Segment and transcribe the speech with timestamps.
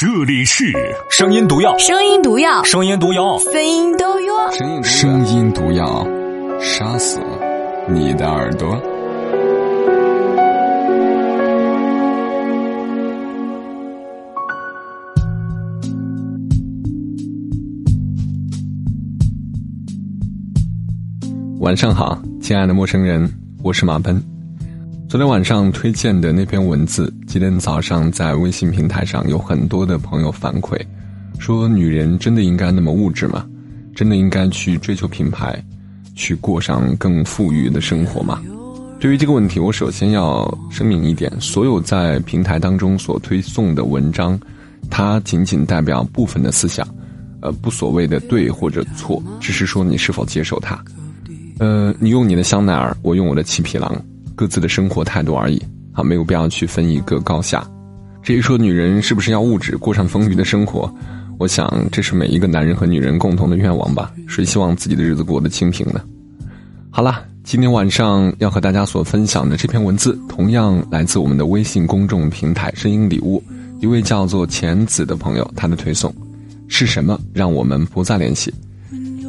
[0.00, 0.64] 这里是
[1.10, 4.82] 声音毒药，声音毒药，声音毒药，声音毒药。
[4.82, 6.06] 声音毒药，
[6.58, 7.20] 杀死
[7.86, 8.80] 你的耳朵。
[21.58, 23.30] 晚上好，亲爱的陌生人，
[23.62, 24.29] 我是马奔。
[25.10, 30.80] 昨天晚上推荐的那篇文字，今天早上在微信平台上有很多的朋友反馈，
[31.36, 33.44] 说女人真的应该那么物质吗？
[33.92, 35.60] 真的应该去追求品牌，
[36.14, 38.40] 去过上更富裕的生活吗？
[39.00, 44.38] 对于这个问题，我首先要声明一点：所有在平台当中所推送的文章，
[44.90, 46.86] 它仅仅代表部分的思想，
[47.40, 50.80] 呃，不所谓的对或者错，只是说你是否接受它。
[51.58, 53.92] 呃，你用你的香奈儿，我用我的七匹狼。
[54.40, 55.62] 各自的生活态度而已
[55.92, 57.62] 啊，没有必要去分一个高下。
[58.22, 60.90] 至于说女人是不是要物质过上丰裕的生活，
[61.38, 64.10] 我想这是每一个男人和女人共同的愿望吧。
[64.26, 66.00] 谁希望自己的日子过得清贫呢？
[66.88, 73.44] 好了，今天晚上要和大家所分享的这篇文字，同样来自我们的微信公众平台“声音礼物”，
[73.82, 76.10] 一位叫做钱子的朋友，他的推送
[76.66, 77.20] 是什么？
[77.34, 78.50] 让我们不再联系。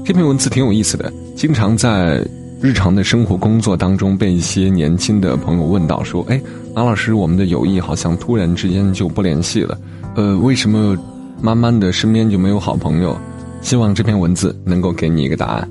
[0.06, 2.26] 这篇文字挺有意思的，经常在。
[2.62, 6.40] 日常的生活工作当中，被一些年轻的朋友问到说：“哎，
[6.76, 9.76] 马老师，我们的友谊好像突然之间就不联系了，
[10.16, 10.96] 呃，为什么
[11.42, 13.18] 慢慢的身边就没有好朋友？”
[13.64, 15.68] 希望这篇文字能够给你一个答案。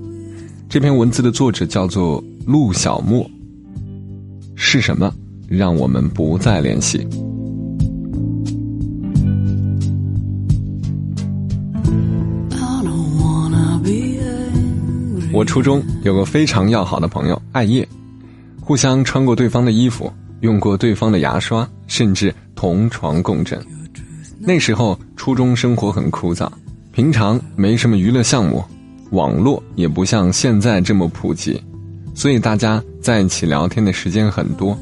[0.68, 3.28] 这篇文字的作者叫做陆小莫。
[4.56, 5.12] 是什么
[5.48, 7.06] 让我们不再联系？
[15.32, 17.86] 我初中有个非常要好的朋友艾叶，
[18.60, 23.60] 互相穿过对方的衣服，用过对方的牙刷，甚至同床共枕。
[24.40, 26.50] 那时候初中生活很枯燥，
[26.90, 28.64] 平常没什么娱乐项目，
[29.10, 31.62] 网络也不像现在这么普及，
[32.12, 34.76] 所以大家在一起聊天的时间很多。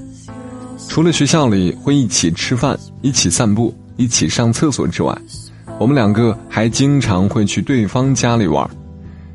[0.89, 5.17] 除了学校里会一起吃饭、一起散步、一起上厕所之外，
[5.79, 8.69] 我们两个还经常会去对方家里玩。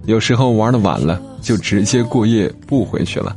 [0.05, 3.35] 有时候玩的晚了，就直接过夜不回去了。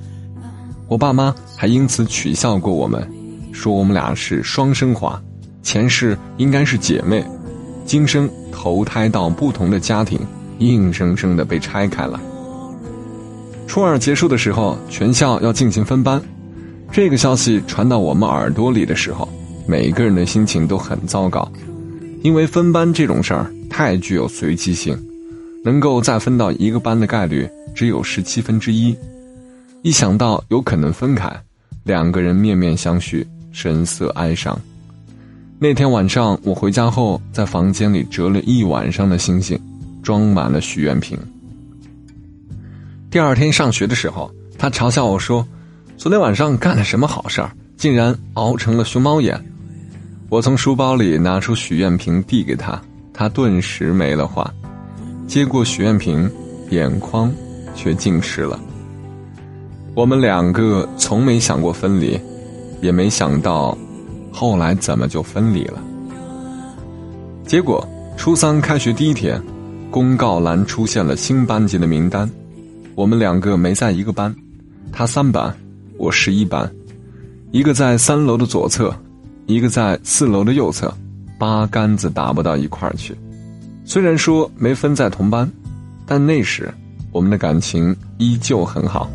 [0.89, 3.09] 我爸妈还因此取笑过我们，
[3.53, 5.21] 说我们俩是双生花，
[5.63, 7.25] 前世应该是姐妹，
[7.85, 10.19] 今生投胎到不同的家庭，
[10.59, 12.21] 硬生生的被拆开了。
[13.67, 16.21] 初二结束的时候，全校要进行分班，
[16.91, 19.29] 这个消息传到我们耳朵里的时候，
[19.67, 21.49] 每个人的心情都很糟糕，
[22.23, 24.97] 因为分班这种事儿太具有随机性。
[25.67, 28.97] 能够再分到一个班的概率只有十七分之一，
[29.83, 31.29] 一想到有可能分开，
[31.83, 34.57] 两个人面面相觑，神色哀伤。
[35.59, 39.59] 那天晚上我回家后，在房间里折了一晚上的星星，
[40.05, 41.19] 装满了许愿瓶。
[43.11, 45.45] 第二天上学的时候，他嘲笑我说
[45.99, 49.45] ：“昨天晚上干了什么好事儿，竟然熬成了熊猫眼。”
[50.31, 52.81] 我从书包里拿出许愿瓶递给他，
[53.13, 54.49] 他顿时没了话。
[55.27, 56.31] 接过许愿瓶，
[56.71, 57.33] 眼眶
[57.75, 58.59] 却浸湿了。
[59.95, 62.19] 我们两个从没想过分离，
[62.81, 63.77] 也没想到
[64.31, 65.83] 后来怎么就分离了。
[67.45, 69.43] 结果初三开学第一天，
[69.91, 72.31] 公告栏出现了新班级的名单，
[72.95, 74.35] 我们两个没在一个班，
[74.93, 75.53] 他三班，
[75.99, 76.71] 我十一班，
[77.51, 78.95] 一个在三楼的左侧，
[79.47, 80.93] 一个在四楼的右侧，
[81.39, 83.17] 八竿子打不到一块儿去。
[83.89, 85.49] 虽然说没分在同班，
[86.05, 86.75] 但那时
[87.13, 89.09] 我们的感情依旧很好。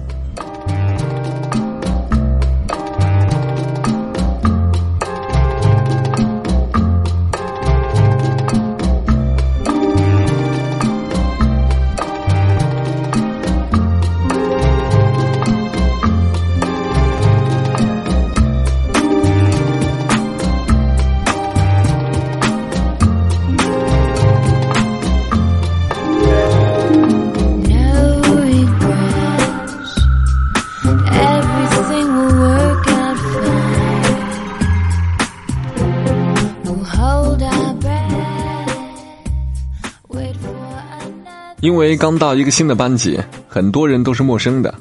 [41.62, 44.74] 因为刚到一个新的班级，很多人都是陌生的，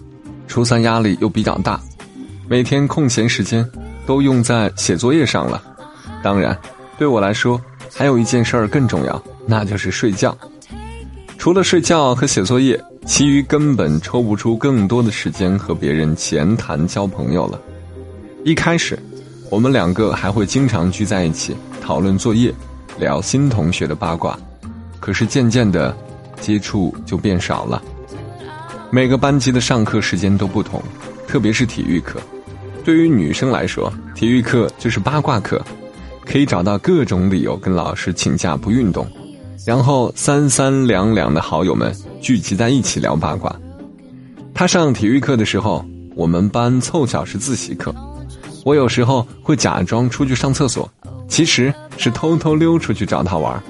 [0.48, 1.78] 初三压力又比较大，
[2.48, 3.68] 每天空闲时间
[4.06, 5.62] 都用在写作业上了。
[6.22, 6.56] 当然，
[6.98, 7.60] 对我来说
[7.94, 10.36] 还有一件事儿更重要，那就是睡觉。
[11.36, 17.60] 除了睡觉和写作业，其余根本抽不出更多的时间和别人闲谈交朋友了。
[18.42, 18.98] 一开始，
[19.50, 22.50] 我们两个还会经常聚在一起讨论作业，
[22.98, 24.38] 聊新同学的八卦，
[24.98, 25.94] 可是渐渐的，
[26.40, 27.82] 接触就变少了。
[28.90, 30.82] 每个班级的上课时间都不同，
[31.28, 32.20] 特别是体育课。
[32.84, 35.62] 对于女生来说，体育课就是八卦课，
[36.24, 39.06] 可以找到各种理由跟老师请假不运动，
[39.66, 43.54] 然后三三两两的好友们聚集在一起聊八卦。
[44.54, 45.84] 他上体育课的时候，
[46.16, 47.94] 我们班凑巧是自习课，
[48.64, 50.90] 我有时候会假装出去上厕所，
[51.28, 53.62] 其实是偷偷溜出去找他玩。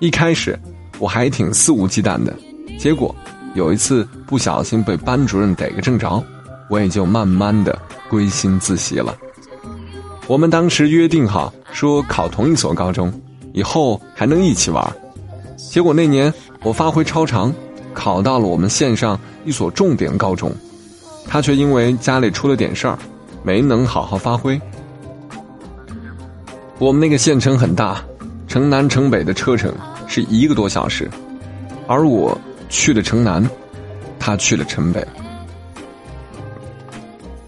[0.00, 0.58] 一开始
[1.04, 2.34] 我还挺肆无忌惮的，
[2.78, 3.14] 结果。
[3.52, 6.24] 有一次不小心被班主任逮个正着，
[6.70, 7.78] 我也就慢慢的
[8.08, 9.14] 归心自习了。
[10.26, 13.12] 我们当时约定好说考同一所高中，
[13.52, 14.82] 以后还能一起玩。
[15.58, 17.52] 结果那年我发挥超常，
[17.92, 20.50] 考到了我们县上一所重点高中，
[21.28, 22.98] 他却因为家里出了点事儿，
[23.42, 24.58] 没能好好发挥。
[26.78, 28.02] 我们那个县城很大，
[28.48, 29.70] 城南城北的车程
[30.06, 31.10] 是一个多小时，
[31.86, 32.36] 而我。
[32.70, 33.48] 去了城南，
[34.18, 35.06] 他去了城北。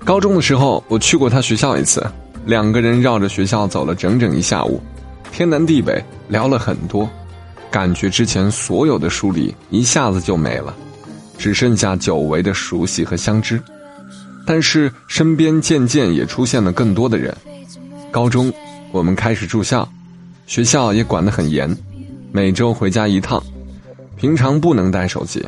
[0.05, 2.07] 高中的时候，我去过他学校一次，
[2.45, 4.81] 两个人绕着学校走了整整一下午，
[5.33, 7.09] 天南地北聊了很多，
[7.73, 10.73] 感觉之前所有的疏离一下子就没了，
[11.37, 13.61] 只剩下久违的熟悉和相知。
[14.47, 17.37] 但是身边渐渐也出现了更多的人。
[18.13, 18.53] 高中，
[18.93, 19.89] 我们开始住校，
[20.47, 21.77] 学校也管得很严，
[22.33, 23.43] 每周回家一趟。
[24.17, 25.45] 平常不能带手机，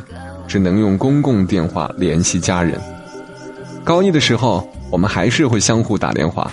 [0.47, 2.79] 只能用公共电话联系家人。
[3.83, 6.51] 高一的时候，我们还是会相互打电话。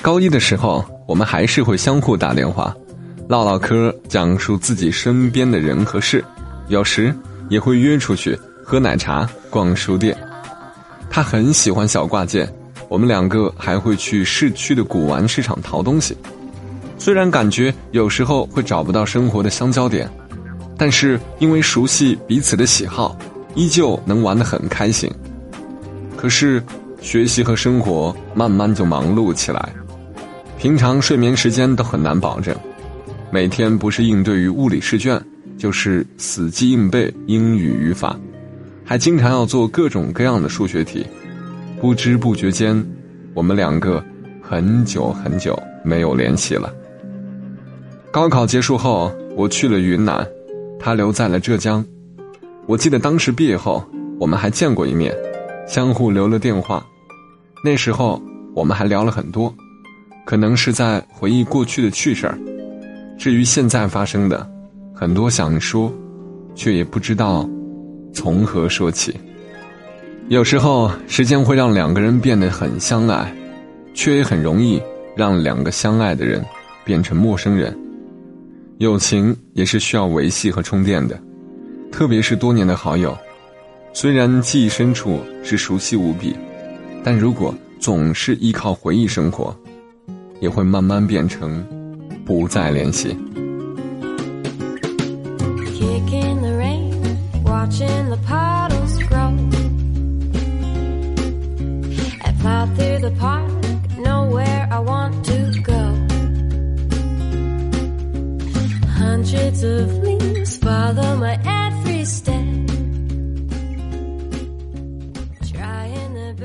[0.00, 2.74] 高一的时候，我们还是会相互打电话，
[3.28, 6.24] 唠唠嗑，讲述自己身边的人和事。
[6.68, 7.14] 有时
[7.50, 10.16] 也会约出去喝奶茶、逛书店。
[11.10, 12.50] 他很喜欢小挂件，
[12.88, 16.16] 我们两个还会去市区的古玩市场淘东西。
[17.04, 20.08] 虽然感觉有时候会找不到生活的相交点。
[20.74, 23.14] 但是因为熟悉彼此的喜好，
[23.54, 25.10] 依旧能玩得很开心。
[26.16, 26.64] 可是
[27.02, 29.68] 学习和生活慢慢就忙碌起来，
[30.58, 32.56] 平常睡眠时间都很难保证，
[33.30, 35.22] 每天不是应对于物理试卷，
[35.58, 38.18] 就是死记硬背英语语法，
[38.82, 41.06] 还经常要做各种各样的数学题。
[41.82, 42.82] 不知不觉间，
[43.34, 44.02] 我们两个
[44.40, 45.54] 很久很久
[45.84, 46.72] 没有联系了。
[48.14, 50.24] 高考结束后，我去了云南。
[50.78, 51.84] 他留在了浙江，
[52.64, 53.84] 我记得当时毕业后，
[54.20, 55.12] 我们还见过一面，
[55.66, 56.86] 相互留了电话。
[57.64, 58.22] 那时候
[58.54, 59.52] 我们还聊了很多，
[60.24, 62.38] 可能是在回忆过去的趣事儿。
[63.18, 64.48] 至于现在发生的，
[64.94, 65.92] 很多想说，
[66.54, 67.44] 却也不知道
[68.12, 69.12] 从何说起。
[70.28, 73.34] 有时候时间会让两个人变得很相爱，
[73.92, 74.80] 却也很容易
[75.16, 76.40] 让两个相爱的人
[76.84, 77.76] 变成陌生人。
[78.78, 81.18] 友情也是需要维系和充电的，
[81.92, 83.16] 特别是多年的好友，
[83.92, 86.34] 虽然记忆深处是熟悉无比，
[87.04, 89.56] 但如果总是依靠回忆生活，
[90.40, 91.64] 也会慢慢变成
[92.24, 93.16] 不再联系。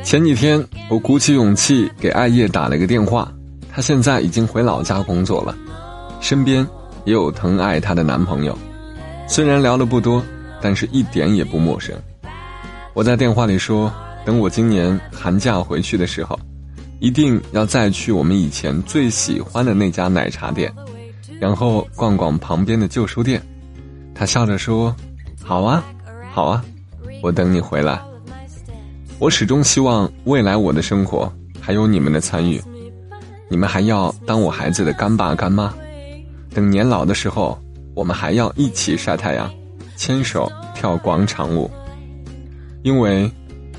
[0.10, 3.32] 前几天，我鼓起勇气给艾叶打了个电话。
[3.72, 5.56] 她现在已经回老家工作了，
[6.20, 6.68] 身边
[7.06, 8.58] 也有疼爱她的男朋友。
[9.28, 10.24] 虽然聊的不多，
[10.60, 11.96] 但是一点也不陌生。
[12.96, 13.94] 我在电话里说，
[14.26, 16.40] 等我今年寒假回去的时候，
[17.00, 20.74] 一定要再去我们以前最喜欢的那家奶茶店。
[21.40, 23.40] 然后逛逛旁边的旧书店，
[24.16, 24.96] 他笑着说
[25.46, 25.84] ：“好啊，
[26.34, 26.66] 好啊，
[27.22, 28.02] 我等你回来。”
[29.20, 32.62] 我始终希望未来我的生活还有你们的参与，
[33.50, 35.74] 你们还要当我孩子的干爸干妈。
[36.54, 37.60] 等年老的时候，
[37.94, 39.52] 我们还要一起晒太阳，
[39.98, 41.70] 牵手跳广场舞。
[42.82, 43.30] 因为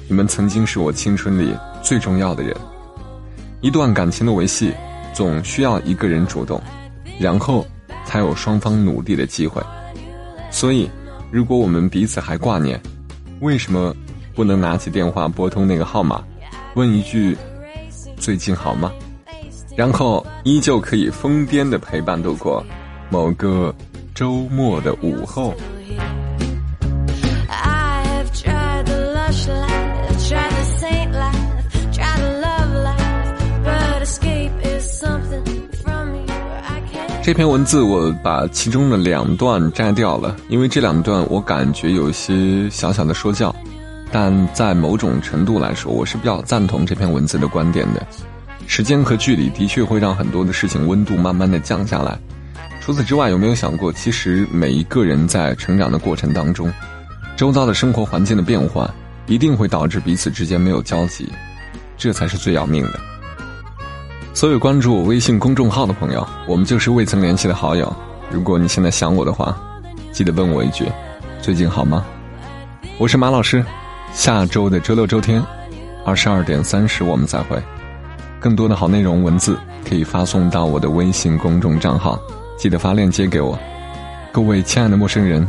[0.09, 2.54] 你们曾经是我青春里最重要的人。
[3.62, 4.75] 一段感情的维系，
[5.14, 6.61] 总需要一个人主动。
[7.18, 7.66] 然后，
[8.04, 9.62] 才有双方努力的机会。
[10.50, 10.88] 所以，
[11.30, 12.78] 如果我们彼此还挂念，
[13.40, 13.94] 为什么
[14.40, 16.25] 不能拿起电话拨通那个号码，
[16.73, 17.37] 问一句
[18.16, 18.90] “最近好吗”？
[19.76, 22.64] 然后依旧可以疯癫的陪伴度过
[23.11, 23.75] 某个
[24.14, 25.52] 周末的午后。
[37.23, 43.54] 这篇文字我把其中的两段摘掉了，因为这两段我感觉有些小小的说教，
[44.12, 48.05] 但在某种程度来说，我是比较赞同这篇文字的观点的。
[48.67, 52.19] 时间和距离的确会让很多的事情温度慢慢的降下来。
[52.81, 56.73] 除此之外，有没有想过，其实每一个人在成长的过程当中，
[57.37, 58.93] 周遭的生活环境的变化，
[59.26, 61.29] 一定会导致彼此之间没有交集，
[61.97, 62.99] 这才是最要命的。
[64.33, 67.95] 所有关注我微信公众号的朋友，我们就是未曾联系的好友。
[68.31, 69.57] 如果你现在想我的话，
[70.12, 70.87] 记得问我一句：
[71.43, 72.05] 最近好吗？
[72.99, 73.64] 我是马老师，
[74.12, 75.43] 下周的周六周天，
[76.05, 77.61] 二十二点三十我们再会。
[78.38, 82.19] 更多的好内容文字可以发送到我的微信公众账号，
[82.59, 83.59] 记得发链接给我。
[84.33, 85.47] 各位亲爱的陌生人，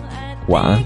[0.48, 0.84] 晚安。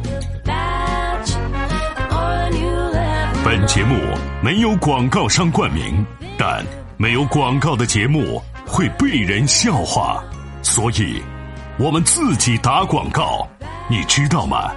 [3.43, 3.95] 本节目
[4.41, 6.05] 没有广告商冠名，
[6.37, 6.65] 但
[6.97, 10.23] 没有广告的节目会被人笑话，
[10.63, 11.21] 所以
[11.77, 13.47] 我们自己打广告，
[13.89, 14.71] 你知道吗？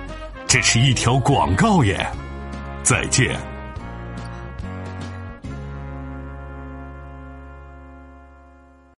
[0.47, 2.07] 这是一条广告耶！
[2.89, 3.58] 再见。